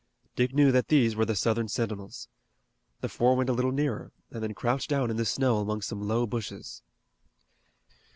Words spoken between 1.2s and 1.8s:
the Southern